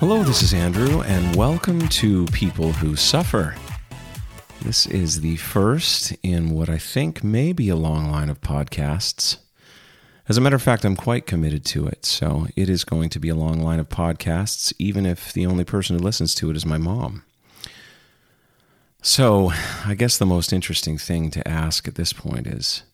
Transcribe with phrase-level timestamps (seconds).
[0.00, 3.54] Hello, this is Andrew, and welcome to People Who Suffer.
[4.62, 9.36] This is the first in what I think may be a long line of podcasts.
[10.26, 13.18] As a matter of fact, I'm quite committed to it, so it is going to
[13.18, 16.56] be a long line of podcasts, even if the only person who listens to it
[16.56, 17.22] is my mom.
[19.02, 19.52] So,
[19.84, 22.84] I guess the most interesting thing to ask at this point is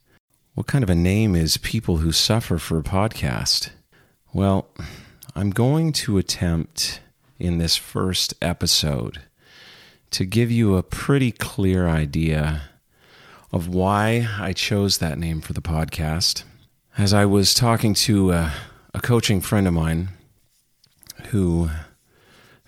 [0.54, 3.70] what kind of a name is People Who Suffer for a podcast?
[4.32, 4.68] Well,
[5.38, 7.00] I'm going to attempt
[7.38, 9.20] in this first episode
[10.12, 12.70] to give you a pretty clear idea
[13.52, 16.44] of why I chose that name for the podcast.
[16.96, 18.54] As I was talking to a,
[18.94, 20.08] a coaching friend of mine
[21.26, 21.68] who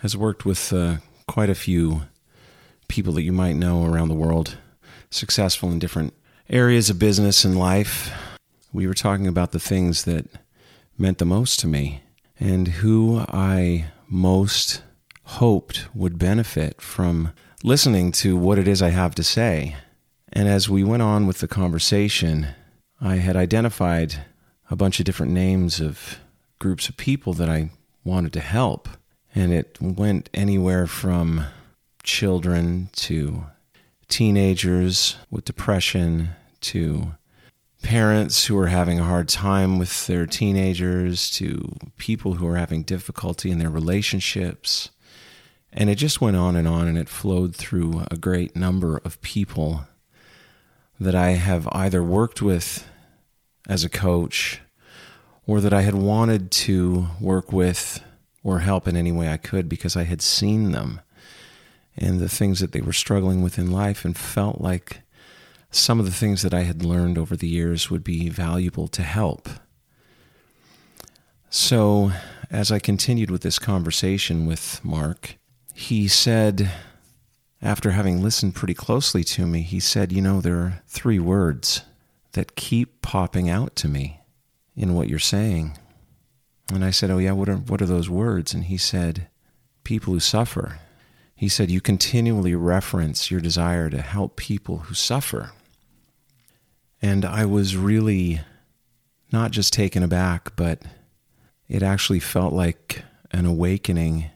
[0.01, 0.97] has worked with uh,
[1.27, 2.03] quite a few
[2.87, 4.59] people that you might know around the world,
[5.09, 6.13] successful in different
[6.51, 8.13] areas of business and life,
[8.75, 10.27] we were talking about the things that
[10.99, 12.03] meant the most to me
[12.39, 14.83] and who I most
[15.25, 19.77] hoped would benefit from listening to what it is I have to say.
[20.33, 22.49] And as we went on with the conversation,
[23.01, 24.25] I had identified
[24.71, 26.19] a bunch of different names of
[26.59, 27.71] groups of people that I
[28.05, 28.89] wanted to help.
[29.35, 31.45] And it went anywhere from
[32.03, 33.45] children to
[34.09, 37.15] teenagers with depression to
[37.83, 42.83] parents who are having a hard time with their teenagers to people who are having
[42.83, 44.91] difficulty in their relationships.
[45.73, 49.21] And it just went on and on, and it flowed through a great number of
[49.23, 49.87] people
[50.99, 52.89] that I have either worked with
[53.69, 54.61] as a coach
[55.47, 58.03] or that I had wanted to work with
[58.43, 61.01] or help in any way I could because I had seen them
[61.97, 65.01] and the things that they were struggling with in life and felt like
[65.71, 69.03] some of the things that I had learned over the years would be valuable to
[69.03, 69.49] help.
[71.51, 72.13] So,
[72.51, 75.37] as I continued with this conversation with Mark,
[75.75, 76.71] he said,
[77.61, 81.83] after having listened pretty closely to me, he said, You know, there are three words
[82.33, 84.21] that keep popping out to me
[84.77, 85.77] in what you're saying.
[86.73, 88.55] And I said, Oh, yeah, what are, what are those words?
[88.55, 89.29] And he said,
[89.85, 90.79] People who suffer.
[91.35, 95.53] He said, You continually reference your desire to help people who suffer.
[97.01, 98.41] And I was really
[99.33, 100.83] not just taken aback, but
[101.69, 104.31] it actually felt like an awakening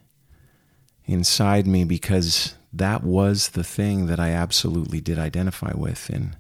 [1.07, 6.37] inside me because that was the thing that I absolutely did identify with in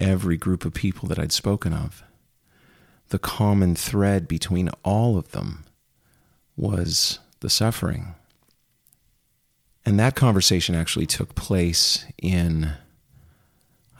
[0.00, 2.02] every group of people that I'd spoken of.
[3.08, 5.64] The common thread between all of them
[6.56, 8.14] was the suffering.
[9.84, 12.72] And that conversation actually took place in,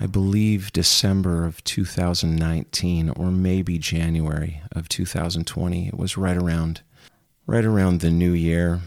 [0.05, 5.89] I believe, December of 2019 or maybe January of 2020.
[5.89, 6.83] It was right around
[7.47, 8.83] right around the new year.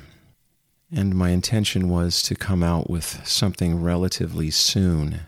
[0.91, 5.21] And my intention was to come out with something relatively soon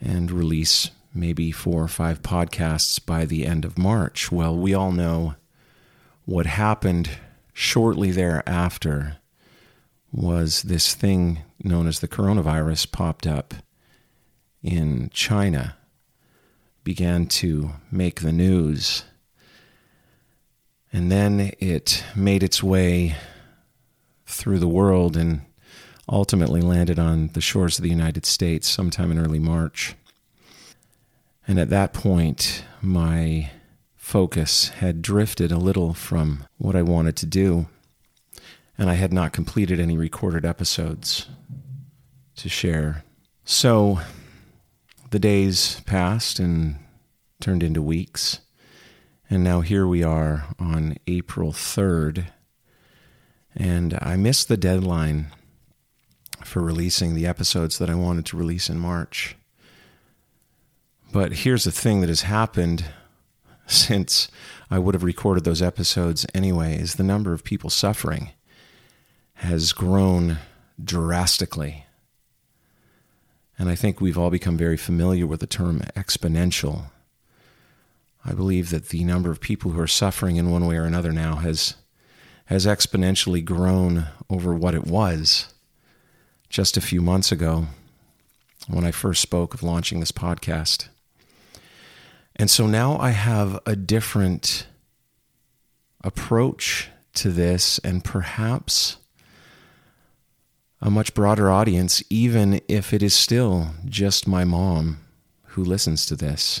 [0.00, 4.30] and release maybe four or five podcasts by the end of March.
[4.30, 5.34] Well, we all know
[6.26, 7.10] what happened
[7.52, 9.16] shortly thereafter
[10.12, 13.52] was this thing known as the coronavirus popped up
[14.66, 15.76] in China,
[16.84, 19.04] began to make the news,
[20.92, 23.16] and then it made its way
[24.26, 25.42] through the world and
[26.08, 29.94] ultimately landed on the shores of the United States sometime in early March.
[31.46, 33.50] And at that point, my
[33.94, 37.66] focus had drifted a little from what I wanted to do
[38.78, 41.26] and I had not completed any recorded episodes
[42.36, 43.04] to share.
[43.44, 44.00] So
[45.10, 46.76] the days passed and
[47.40, 48.40] turned into weeks,
[49.30, 52.26] and now here we are on April 3rd,
[53.54, 55.28] and I missed the deadline
[56.44, 59.36] for releasing the episodes that I wanted to release in March.
[61.12, 62.84] But here's the thing that has happened
[63.66, 64.28] since
[64.70, 68.30] I would have recorded those episodes anyway is the number of people suffering
[69.34, 70.38] has grown
[70.82, 71.85] drastically.
[73.58, 76.90] And I think we've all become very familiar with the term exponential.
[78.24, 81.12] I believe that the number of people who are suffering in one way or another
[81.12, 81.74] now has
[82.46, 85.52] has exponentially grown over what it was
[86.48, 87.66] just a few months ago
[88.68, 90.88] when I first spoke of launching this podcast.
[92.36, 94.66] And so now I have a different
[96.04, 98.98] approach to this and perhaps
[100.86, 105.00] a much broader audience, even if it is still just my mom
[105.48, 106.60] who listens to this.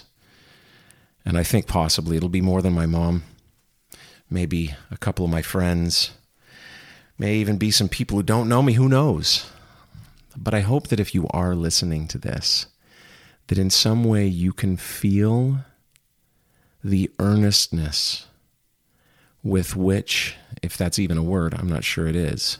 [1.24, 3.22] And I think possibly it'll be more than my mom
[4.28, 6.10] maybe a couple of my friends,
[7.16, 9.46] may even be some people who don't know me, who knows?
[10.36, 12.66] But I hope that if you are listening to this,
[13.46, 15.58] that in some way you can feel
[16.82, 18.26] the earnestness
[19.44, 20.34] with which,
[20.64, 22.58] if that's even a word, I'm not sure it is,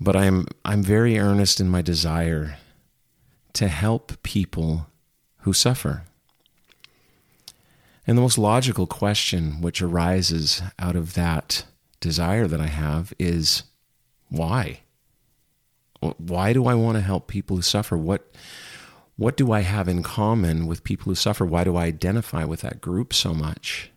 [0.00, 2.56] but I'm, I'm very earnest in my desire
[3.54, 4.86] to help people
[5.40, 6.02] who suffer.
[8.06, 11.64] And the most logical question which arises out of that
[12.00, 13.64] desire that I have is
[14.28, 14.80] why?
[16.00, 17.96] Why do I want to help people who suffer?
[17.96, 18.30] What
[19.16, 21.46] what do I have in common with people who suffer?
[21.46, 23.90] Why do I identify with that group so much?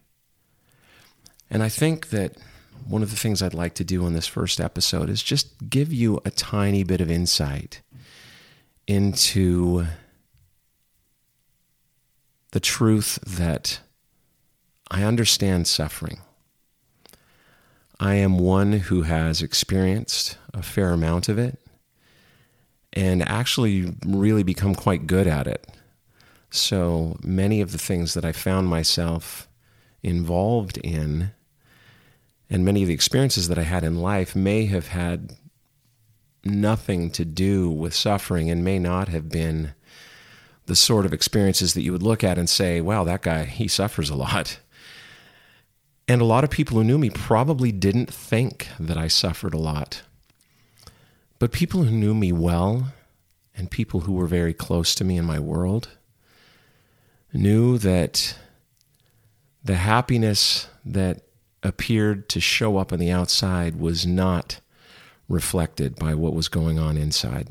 [1.50, 2.38] And I think that
[2.87, 5.93] one of the things I'd like to do in this first episode is just give
[5.93, 7.81] you a tiny bit of insight
[8.87, 9.85] into
[12.51, 13.79] the truth that
[14.89, 16.19] I understand suffering.
[17.99, 21.59] I am one who has experienced a fair amount of it
[22.93, 25.67] and actually really become quite good at it.
[26.49, 29.47] So many of the things that I found myself
[30.01, 31.31] involved in
[32.50, 35.34] and many of the experiences that I had in life may have had
[36.44, 39.74] nothing to do with suffering and may not have been
[40.66, 43.68] the sort of experiences that you would look at and say, wow, that guy, he
[43.68, 44.60] suffers a lot.
[46.07, 49.60] And a lot of people who knew me probably didn't think that I suffered a
[49.60, 50.01] lot.
[51.38, 52.94] But people who knew me well
[53.56, 55.90] and people who were very close to me in my world
[57.31, 58.36] knew that
[59.63, 61.22] the happiness that
[61.63, 64.59] appeared to show up on the outside was not
[65.27, 67.50] reflected by what was going on inside.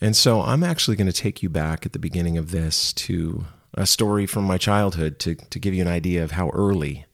[0.00, 3.44] And so I'm actually going to take you back at the beginning of this to
[3.74, 7.04] a story from my childhood to, to give you an idea of how early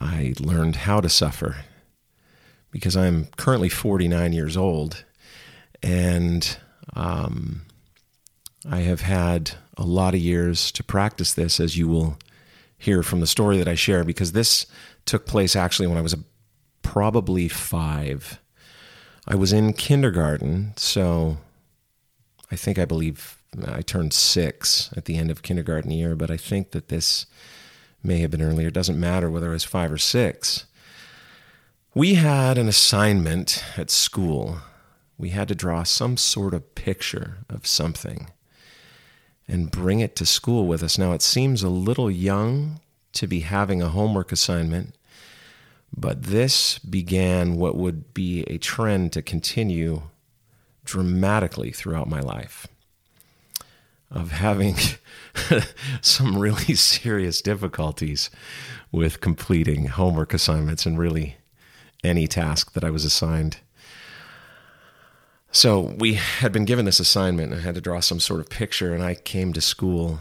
[0.00, 1.64] I learned how to suffer.
[2.72, 5.04] Because I'm currently 49 years old
[5.82, 6.56] and
[6.94, 7.62] um,
[8.68, 12.18] I have had a lot of years to practice this, as you will
[12.80, 14.66] hear from the story that I share, because this
[15.04, 16.16] took place actually when I was
[16.82, 18.40] probably five.
[19.28, 21.36] I was in kindergarten, so
[22.50, 26.38] I think I believe I turned six at the end of kindergarten year, but I
[26.38, 27.26] think that this
[28.02, 28.68] may have been earlier.
[28.68, 30.64] It doesn't matter whether I was five or six.
[31.94, 34.58] We had an assignment at school.
[35.18, 38.30] We had to draw some sort of picture of something
[39.50, 40.96] and bring it to school with us.
[40.96, 42.80] Now, it seems a little young
[43.12, 44.94] to be having a homework assignment,
[45.96, 50.02] but this began what would be a trend to continue
[50.84, 52.68] dramatically throughout my life
[54.10, 54.76] of having
[56.00, 58.30] some really serious difficulties
[58.92, 61.36] with completing homework assignments and really
[62.02, 63.58] any task that I was assigned.
[65.52, 68.48] So we had been given this assignment and I had to draw some sort of
[68.48, 70.20] picture, and I came to school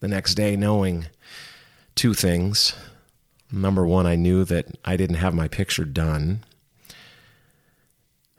[0.00, 1.06] the next day knowing
[1.94, 2.74] two things.
[3.50, 6.44] Number one, I knew that I didn't have my picture done.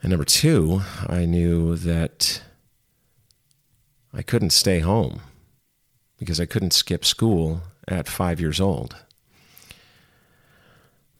[0.01, 2.41] And number two, I knew that
[4.13, 5.21] I couldn't stay home
[6.17, 8.95] because I couldn't skip school at five years old.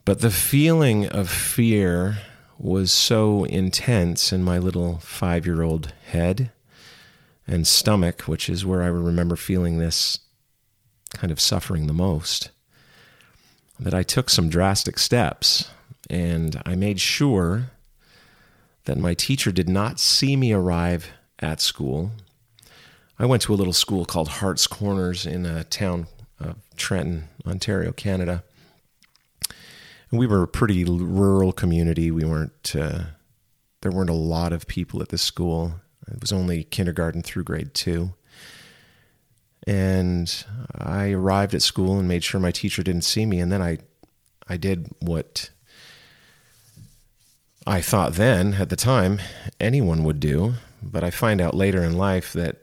[0.04, 2.18] But the feeling of fear
[2.58, 6.50] was so intense in my little five year old head
[7.46, 10.18] and stomach, which is where I remember feeling this
[11.14, 12.50] kind of suffering the most,
[13.78, 15.70] that I took some drastic steps
[16.08, 17.70] and I made sure
[18.84, 21.10] that my teacher did not see me arrive
[21.40, 22.12] at school.
[23.18, 26.06] I went to a little school called Hart's Corners in a town
[26.38, 28.44] of Trenton, Ontario, Canada.
[30.10, 32.10] And we were a pretty rural community.
[32.10, 33.00] We weren't, uh,
[33.80, 35.80] there weren't a lot of people at the school.
[36.08, 38.14] It was only kindergarten through grade two.
[39.66, 43.40] And I arrived at school and made sure my teacher didn't see me.
[43.40, 43.78] And then I,
[44.48, 45.50] I did what
[47.66, 49.20] I thought then, at the time,
[49.58, 52.58] anyone would do, but I find out later in life that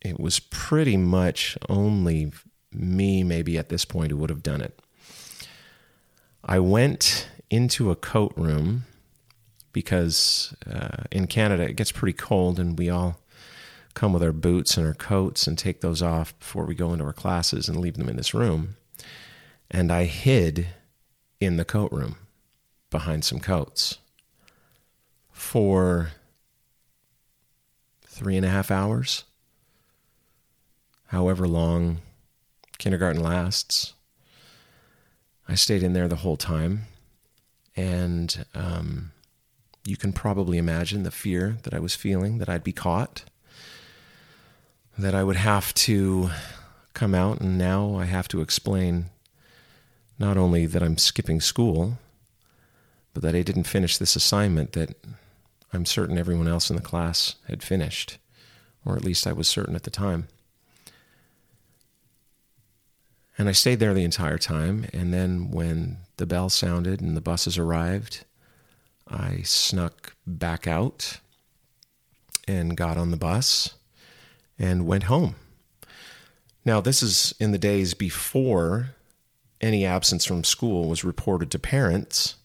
[0.00, 2.32] it was pretty much only
[2.70, 4.80] me, maybe at this point, who would have done it.
[6.48, 8.84] I went into a coat room
[9.72, 13.18] because uh, in Canada it gets pretty cold, and we all
[13.94, 17.04] come with our boots and our coats and take those off before we go into
[17.04, 18.76] our classes and leave them in this room.
[19.70, 20.68] And I hid
[21.40, 22.16] in the coat room
[22.90, 23.98] behind some coats
[25.32, 26.12] for
[28.06, 29.24] three and a half hours,
[31.08, 31.98] however long
[32.78, 33.94] kindergarten lasts.
[35.48, 36.82] I stayed in there the whole time.
[37.76, 39.12] And um,
[39.84, 43.24] you can probably imagine the fear that I was feeling that I'd be caught,
[44.98, 46.30] that I would have to
[46.94, 49.06] come out, and now I have to explain
[50.18, 51.98] not only that I'm skipping school,
[53.12, 54.96] but that I didn't finish this assignment that
[55.72, 58.16] I'm certain everyone else in the class had finished,
[58.84, 60.28] or at least I was certain at the time.
[63.38, 64.86] And I stayed there the entire time.
[64.92, 68.24] And then when the bell sounded and the buses arrived,
[69.08, 71.20] I snuck back out
[72.48, 73.74] and got on the bus
[74.58, 75.36] and went home.
[76.64, 78.90] Now, this is in the days before
[79.60, 82.36] any absence from school was reported to parents.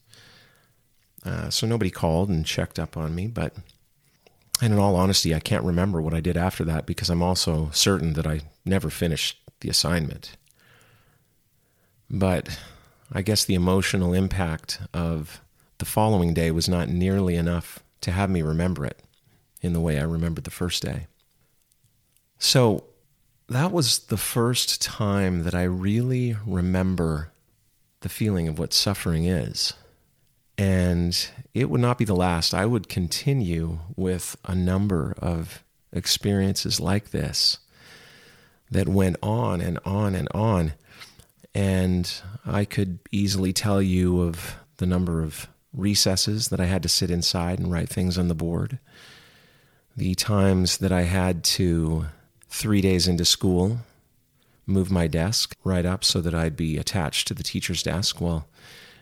[1.24, 3.26] Uh, so nobody called and checked up on me.
[3.26, 3.56] But,
[4.60, 7.70] and in all honesty, I can't remember what I did after that because I'm also
[7.72, 10.36] certain that I never finished the assignment.
[12.12, 12.60] But
[13.10, 15.40] I guess the emotional impact of
[15.78, 19.02] the following day was not nearly enough to have me remember it
[19.62, 21.06] in the way I remembered the first day.
[22.38, 22.84] So
[23.48, 27.32] that was the first time that I really remember
[28.00, 29.72] the feeling of what suffering is.
[30.58, 32.52] And it would not be the last.
[32.52, 37.58] I would continue with a number of experiences like this
[38.70, 40.72] that went on and on and on.
[41.54, 42.12] And
[42.46, 47.10] I could easily tell you of the number of recesses that I had to sit
[47.10, 48.78] inside and write things on the board,
[49.96, 52.06] the times that I had to,
[52.48, 53.78] three days into school,
[54.66, 58.46] move my desk right up so that I'd be attached to the teacher's desk while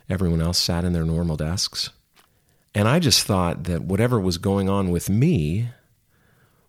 [0.09, 1.90] everyone else sat in their normal desks.
[2.75, 5.69] And I just thought that whatever was going on with me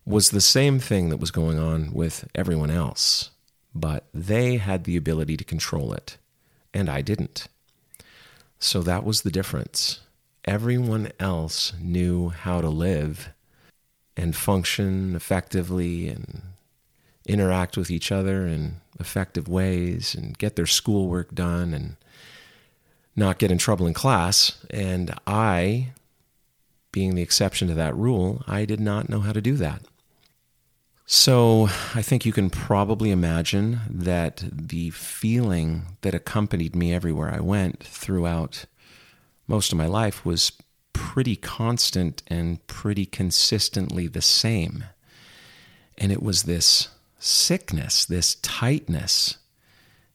[0.06, 3.30] was the same thing that was going on with everyone else
[3.74, 6.18] but they had the ability to control it,
[6.74, 7.48] and I didn't.
[8.60, 10.02] So that was the difference.
[10.46, 13.30] Everyone else knew how to live
[14.18, 16.42] and function effectively and
[17.26, 21.96] interact with each other in effective ways and get their schoolwork done and
[23.16, 24.64] not get in trouble in class.
[24.70, 25.94] And I,
[26.92, 29.82] being the exception to that rule, I did not know how to do that.
[31.14, 37.42] So I think you can probably imagine that the feeling that accompanied me everywhere I
[37.42, 38.66] went throughout
[39.46, 40.54] most of my life was
[40.94, 44.86] pretty constant and pretty consistently the same.
[45.98, 46.88] And it was this
[47.20, 49.36] sickness, this tightness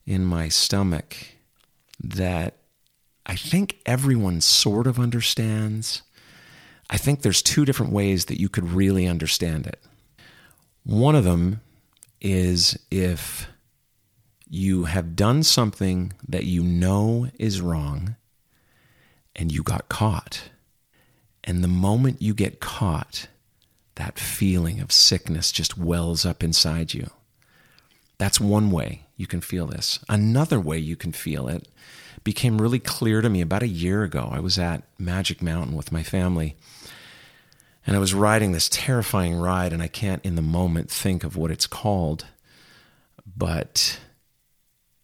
[0.07, 1.15] in my stomach
[1.99, 2.57] that
[3.23, 6.01] I think everyone sort of understands.
[6.89, 9.79] I think there's two different ways that you could really understand it.
[10.87, 11.59] One of them
[12.21, 13.49] is if
[14.49, 18.15] you have done something that you know is wrong
[19.35, 20.43] and you got caught.
[21.43, 23.27] And the moment you get caught,
[23.95, 27.09] that feeling of sickness just wells up inside you.
[28.17, 29.99] That's one way you can feel this.
[30.07, 31.67] Another way you can feel it
[32.23, 34.29] became really clear to me about a year ago.
[34.31, 36.55] I was at Magic Mountain with my family
[37.87, 41.37] and I was riding this terrifying ride, and I can't in the moment think of
[41.37, 42.25] what it's called,
[43.25, 43.97] but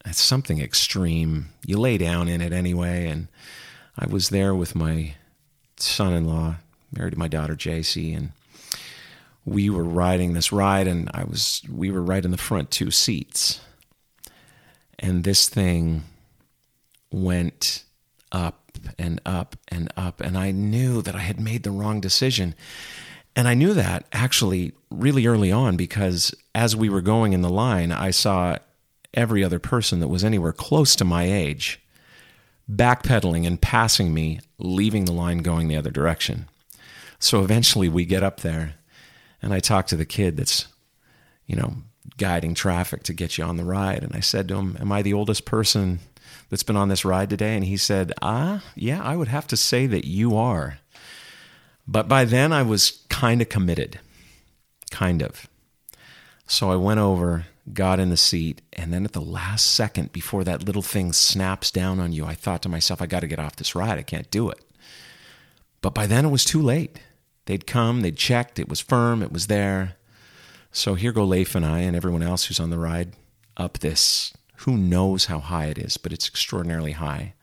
[0.06, 1.48] it's something extreme.
[1.66, 3.30] You lay down in it anyway, and
[3.98, 5.16] I was there with my
[5.78, 6.56] son-in-law,
[6.92, 8.34] married to my daughter JC, and
[9.46, 12.92] we were riding this ride, and I was we were right in the front two
[12.92, 13.62] seats,
[15.00, 16.04] and this thing
[17.12, 17.84] went
[18.34, 20.20] up and up and up.
[20.20, 22.56] And I knew that I had made the wrong decision.
[23.36, 27.50] And I knew that actually really early on because as we were going in the
[27.50, 28.58] line, I saw
[29.14, 31.80] every other person that was anywhere close to my age
[32.72, 36.48] backpedaling and passing me, leaving the line going the other direction.
[37.20, 38.76] So eventually we get up there
[39.42, 40.68] and I talk to the kid that's,
[41.46, 41.76] you know,
[42.18, 44.04] guiding traffic to get you on the ride.
[44.04, 46.00] And I said to him, Am I the oldest person
[46.54, 47.56] that's been on this ride today?
[47.56, 50.78] And he said, Ah, yeah, I would have to say that you are.
[51.88, 54.00] But by then I was kind of committed.
[54.92, 55.48] Kind of.
[56.46, 60.44] So I went over, got in the seat, and then at the last second before
[60.44, 63.40] that little thing snaps down on you, I thought to myself, I got to get
[63.40, 63.98] off this ride.
[63.98, 64.64] I can't do it.
[65.82, 67.00] But by then it was too late.
[67.46, 69.96] They'd come, they'd checked, it was firm, it was there.
[70.72, 73.14] So here go Leif and I and everyone else who's on the ride
[73.58, 74.34] up this
[74.66, 77.34] who knows how high it is, but it's extraordinarily high.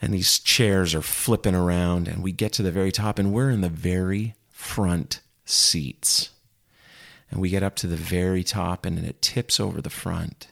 [0.00, 3.50] And these chairs are flipping around, and we get to the very top, and we're
[3.50, 6.30] in the very front seats.
[7.30, 10.48] And we get up to the very top, and it tips over the front.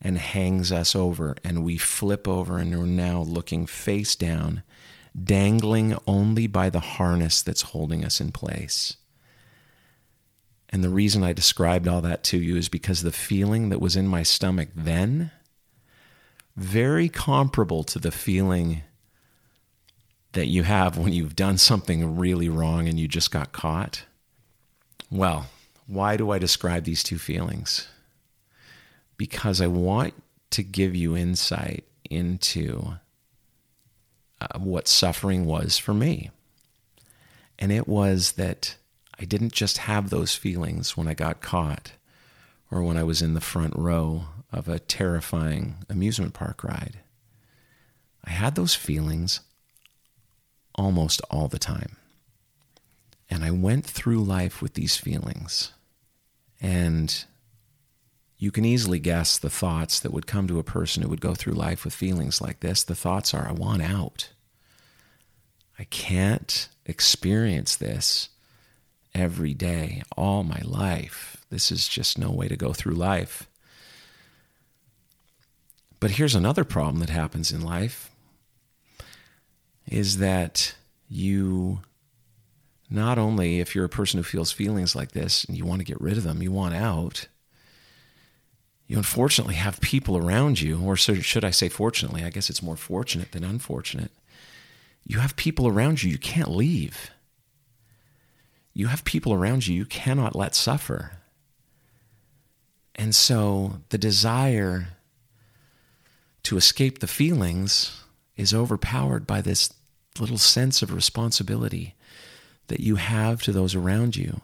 [0.00, 4.62] and hangs us over, and we flip over and we're now looking face down,
[5.20, 8.96] dangling only by the harness that's holding us in place.
[10.76, 13.96] And the reason I described all that to you is because the feeling that was
[13.96, 15.30] in my stomach then,
[16.54, 18.82] very comparable to the feeling
[20.32, 24.04] that you have when you've done something really wrong and you just got caught.
[25.10, 25.46] Well,
[25.86, 27.88] why do I describe these two feelings?
[29.16, 30.12] Because I want
[30.50, 32.96] to give you insight into
[34.42, 36.32] uh, what suffering was for me.
[37.58, 38.76] And it was that
[39.18, 41.92] I didn't just have those feelings when I got caught
[42.70, 47.00] or when I was in the front row of a terrifying amusement park ride.
[48.24, 49.40] I had those feelings
[50.74, 51.96] almost all the time.
[53.30, 55.72] And I went through life with these feelings.
[56.60, 57.24] And
[58.38, 61.34] you can easily guess the thoughts that would come to a person who would go
[61.34, 62.84] through life with feelings like this.
[62.84, 64.30] The thoughts are, I want out.
[65.78, 68.28] I can't experience this
[69.16, 71.44] every day, all my life.
[71.50, 73.48] This is just no way to go through life.
[75.98, 78.10] But here's another problem that happens in life
[79.88, 80.74] is that
[81.08, 81.80] you
[82.90, 85.86] not only if you're a person who feels feelings like this and you want to
[85.86, 87.28] get rid of them, you want out,
[88.86, 92.76] you unfortunately have people around you, or should I say fortunately, I guess it's more
[92.76, 94.12] fortunate than unfortunate.
[95.04, 97.10] You have people around you you can't leave.
[98.76, 101.12] You have people around you you cannot let suffer.
[102.94, 104.88] And so the desire
[106.42, 108.04] to escape the feelings
[108.36, 109.72] is overpowered by this
[110.20, 111.94] little sense of responsibility
[112.66, 114.42] that you have to those around you.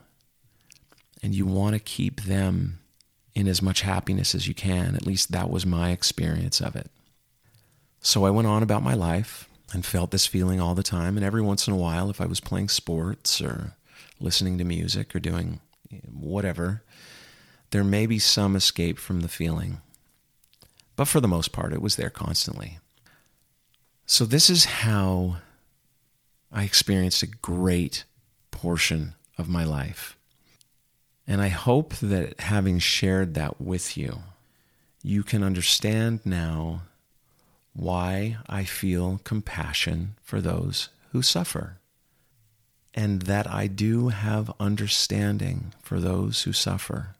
[1.22, 2.78] And you want to keep them
[3.34, 4.94] in as much happiness as you can.
[4.94, 6.90] At least that was my experience of it.
[8.00, 11.18] So I went on about my life and felt this feeling all the time.
[11.18, 13.74] And every once in a while, if I was playing sports or
[14.22, 15.60] listening to music or doing
[16.10, 16.82] whatever,
[17.70, 19.80] there may be some escape from the feeling.
[20.96, 22.78] But for the most part, it was there constantly.
[24.06, 25.36] So, this is how
[26.50, 28.04] I experienced a great
[28.50, 30.16] portion of my life.
[31.26, 34.22] And I hope that having shared that with you,
[35.02, 36.82] you can understand now
[37.72, 41.78] why I feel compassion for those who suffer.
[42.94, 47.16] And that I do have understanding for those who suffer.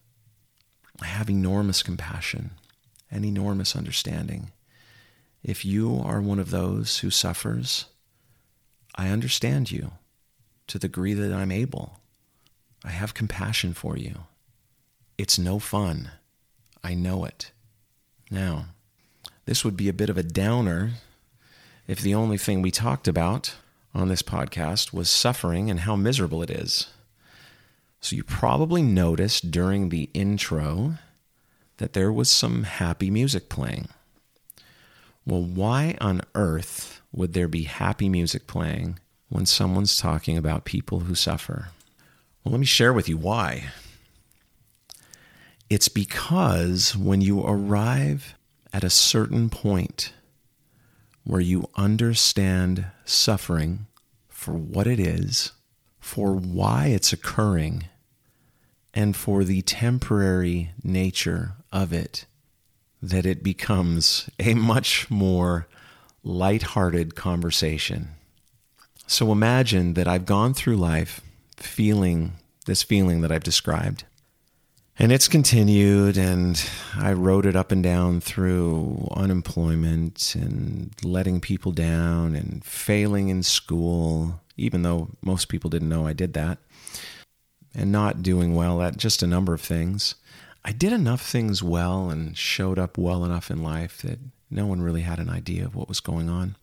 [1.01, 2.53] I have enormous compassion
[3.11, 4.53] and enormous understanding.
[5.43, 7.87] If you are one of those who suffers,
[8.95, 9.93] I understand you
[10.69, 11.99] to the degree that I'm able.
[12.85, 14.25] I have compassion for you.
[15.19, 16.11] It's no fun.
[16.85, 17.51] I know it.
[18.31, 18.67] Now,
[19.45, 20.93] this would be a bit of a downer
[21.87, 23.57] if the only thing we talked about
[23.95, 26.89] on this podcast was suffering and how miserable it is.
[28.01, 30.95] So, you probably noticed during the intro
[31.77, 33.89] that there was some happy music playing.
[35.25, 41.01] Well, why on earth would there be happy music playing when someone's talking about people
[41.01, 41.69] who suffer?
[42.43, 43.71] Well, let me share with you why.
[45.71, 48.35] It's because when you arrive
[48.73, 50.13] at a certain point
[51.25, 53.87] where you understand suffering
[54.29, 55.53] for what it is,
[56.01, 57.85] for why it's occurring,
[58.93, 62.27] and for the temporary nature of it,
[63.01, 65.67] that it becomes a much more
[66.25, 68.09] light-hearted conversation.
[69.07, 71.21] So imagine that I've gone through life
[71.57, 72.33] feeling
[72.65, 74.05] this feeling that I've described.
[74.99, 76.63] And it's continued, and
[76.97, 83.43] I wrote it up and down through unemployment and letting people down and failing in
[83.43, 86.59] school, even though most people didn't know I did that,
[87.75, 90.15] and not doing well at just a number of things.
[90.63, 94.19] I did enough things well and showed up well enough in life that
[94.51, 96.55] no one really had an idea of what was going on.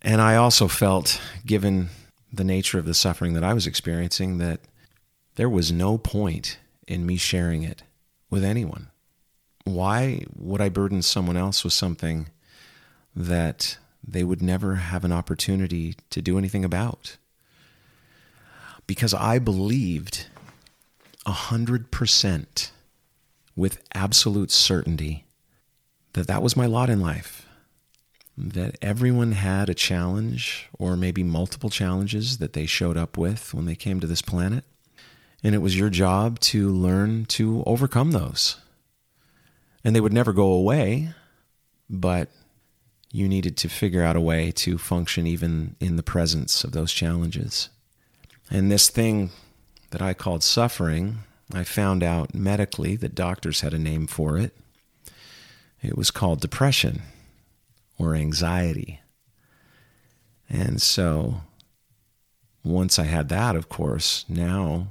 [0.00, 1.90] And I also felt, given
[2.32, 4.60] the nature of the suffering that I was experiencing, that
[5.36, 7.82] there was no point in me sharing it
[8.30, 8.90] with anyone.
[9.64, 12.28] Why would I burden someone else with something
[13.16, 17.16] that they would never have an opportunity to do anything about?
[18.86, 20.26] Because I believed
[21.24, 22.72] a hundred percent
[23.56, 25.24] with absolute certainty
[26.12, 27.46] that that was my lot in life.
[28.36, 33.64] That everyone had a challenge or maybe multiple challenges that they showed up with when
[33.64, 34.64] they came to this planet.
[35.44, 38.56] And it was your job to learn to overcome those.
[39.84, 41.10] And they would never go away,
[41.90, 42.30] but
[43.12, 46.92] you needed to figure out a way to function even in the presence of those
[46.92, 47.68] challenges.
[48.50, 49.30] And this thing
[49.90, 51.18] that I called suffering,
[51.52, 54.56] I found out medically that doctors had a name for it.
[55.82, 57.02] It was called depression
[57.98, 59.00] or anxiety.
[60.48, 61.42] And so
[62.64, 64.88] once I had that, of course, now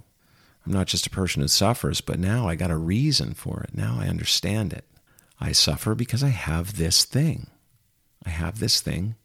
[0.66, 3.76] I'm not just a person who suffers, but now I got a reason for it.
[3.76, 4.86] Now I understand it.
[5.40, 7.48] I suffer because I have this thing.
[8.26, 9.16] I have this thing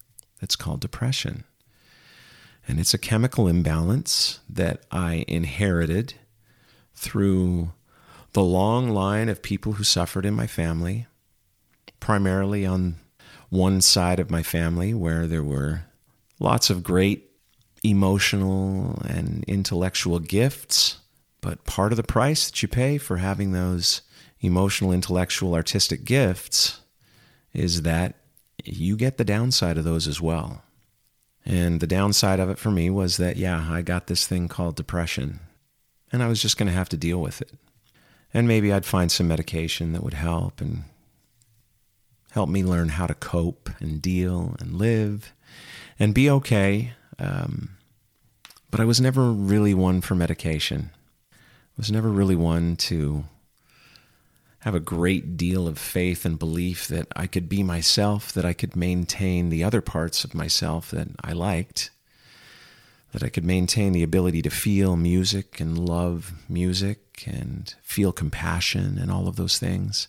[0.40, 1.44] that's called depression.
[2.66, 6.14] And it's a chemical imbalance that I inherited
[6.94, 7.72] through
[8.32, 11.06] the long line of people who suffered in my family,
[12.00, 12.96] primarily on
[13.48, 15.84] one side of my family where there were
[16.38, 17.30] lots of great
[17.82, 20.98] emotional and intellectual gifts,
[21.40, 24.02] but part of the price that you pay for having those
[24.40, 26.80] emotional, intellectual, artistic gifts
[27.52, 28.14] is that
[28.64, 30.62] you get the downside of those as well.
[31.44, 34.76] And the downside of it for me was that, yeah, I got this thing called
[34.76, 35.40] depression,
[36.12, 37.52] and I was just going to have to deal with it.
[38.34, 40.84] And maybe I'd find some medication that would help and
[42.32, 45.32] help me learn how to cope and deal and live
[45.98, 46.92] and be okay.
[47.18, 47.70] Um,
[48.70, 50.90] but I was never really one for medication.
[51.78, 53.24] Was never really one to
[54.58, 58.52] have a great deal of faith and belief that I could be myself, that I
[58.52, 61.90] could maintain the other parts of myself that I liked,
[63.12, 68.98] that I could maintain the ability to feel music and love music and feel compassion
[68.98, 70.08] and all of those things,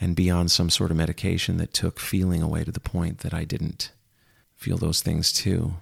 [0.00, 3.32] and be on some sort of medication that took feeling away to the point that
[3.32, 3.92] I didn't
[4.56, 5.74] feel those things too.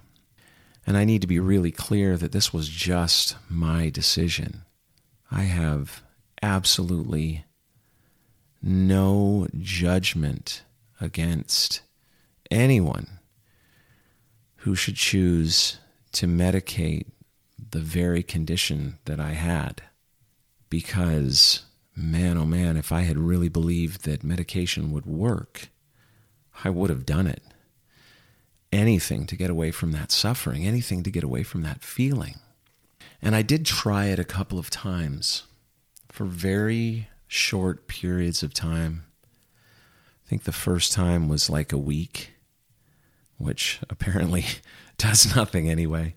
[0.85, 4.65] And I need to be really clear that this was just my decision.
[5.31, 6.01] I have
[6.41, 7.45] absolutely
[8.61, 10.63] no judgment
[10.99, 11.81] against
[12.51, 13.19] anyone
[14.57, 15.77] who should choose
[16.11, 17.05] to medicate
[17.71, 19.83] the very condition that I had.
[20.69, 21.63] Because,
[21.95, 25.69] man, oh man, if I had really believed that medication would work,
[26.63, 27.43] I would have done it.
[28.71, 32.35] Anything to get away from that suffering, anything to get away from that feeling.
[33.21, 35.43] And I did try it a couple of times
[36.09, 39.05] for very short periods of time.
[40.25, 42.31] I think the first time was like a week,
[43.37, 44.45] which apparently
[44.97, 46.15] does nothing anyway.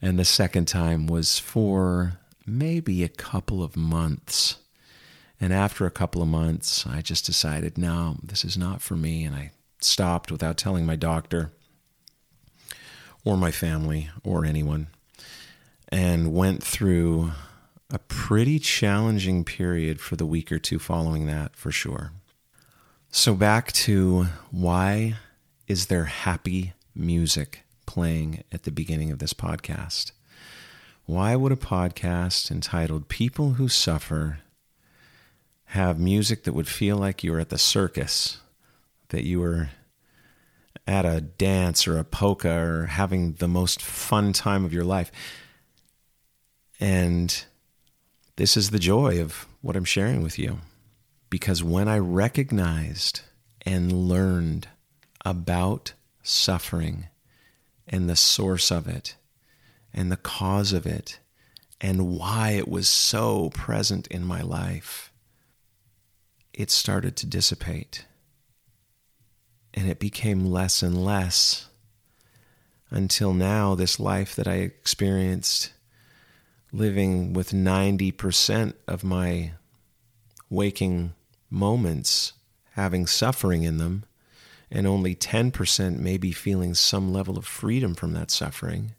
[0.00, 4.56] And the second time was for maybe a couple of months.
[5.40, 9.24] And after a couple of months, I just decided, no, this is not for me.
[9.24, 11.50] And I stopped without telling my doctor
[13.24, 14.88] or my family or anyone
[15.92, 17.32] and went through
[17.90, 22.12] a pretty challenging period for the week or two following that, for sure.
[23.10, 25.16] So, back to why
[25.68, 30.12] is there happy music playing at the beginning of this podcast?
[31.04, 34.38] Why would a podcast entitled People Who Suffer
[35.66, 38.38] have music that would feel like you were at the circus,
[39.10, 39.68] that you were
[40.86, 45.12] at a dance or a polka or having the most fun time of your life?
[46.82, 47.44] And
[48.34, 50.58] this is the joy of what I'm sharing with you.
[51.30, 53.20] Because when I recognized
[53.64, 54.66] and learned
[55.24, 55.92] about
[56.24, 57.06] suffering
[57.86, 59.14] and the source of it
[59.94, 61.20] and the cause of it
[61.80, 65.12] and why it was so present in my life,
[66.52, 68.06] it started to dissipate.
[69.72, 71.68] And it became less and less
[72.90, 75.70] until now, this life that I experienced
[76.72, 79.52] living with 90% of my
[80.48, 81.12] waking
[81.50, 82.32] moments
[82.72, 84.04] having suffering in them,
[84.70, 88.94] and only 10% maybe feeling some level of freedom from that suffering.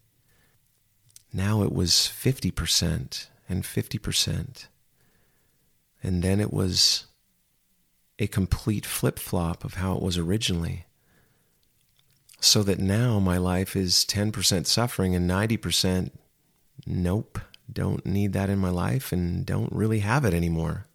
[1.34, 4.68] Now it was 50% and 50%.
[6.04, 7.06] And then it was
[8.20, 10.86] a complete flip flop of how it was originally.
[12.40, 16.12] So that now my life is 10% suffering and 90%
[16.86, 17.40] nope
[17.72, 20.86] don't need that in my life and don't really have it anymore.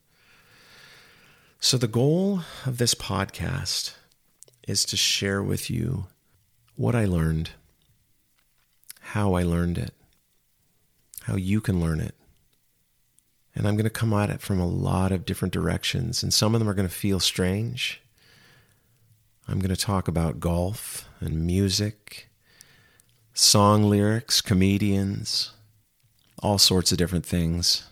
[1.61, 3.95] So, the goal of this podcast
[4.67, 6.07] is to share with you
[6.77, 7.51] what I learned,
[9.01, 9.93] how I learned it,
[11.23, 12.15] how you can learn it.
[13.57, 16.55] And I'm going to come at it from a lot of different directions, and some
[16.55, 18.01] of them are going to feel strange.
[19.49, 22.29] I'm going to talk about golf and music,
[23.35, 25.53] song lyrics, comedians,
[26.41, 27.85] all sorts of different things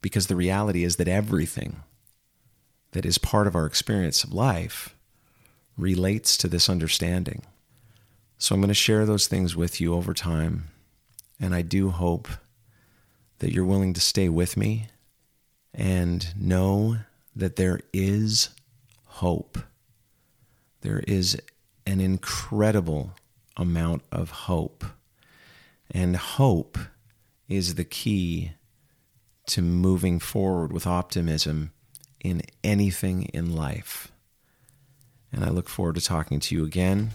[0.00, 1.82] because the reality is that everything
[2.92, 4.94] that is part of our experience of life
[5.76, 7.42] relates to this understanding.
[8.38, 10.68] So I'm going to share those things with you over time.
[11.40, 12.28] And I do hope
[13.38, 14.88] that you're willing to stay with me
[15.74, 16.98] and know
[17.34, 18.50] that there is
[19.04, 19.58] hope.
[20.80, 21.40] There is
[21.86, 23.12] an incredible
[23.56, 24.84] amount of hope.
[25.90, 26.78] And hope
[27.48, 28.52] is the key
[29.46, 31.72] to moving forward with optimism
[32.20, 34.12] in anything in life.
[35.32, 37.10] And I look forward to talking to you again.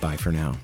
[0.00, 0.56] Bye for now.